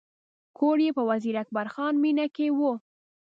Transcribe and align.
کور 0.57 0.77
یې 0.85 0.91
په 0.97 1.03
وزیر 1.09 1.35
اکبر 1.43 1.67
خان 1.73 1.93
مېنه 2.03 2.25
کې 2.35 2.47
و. 2.57 2.59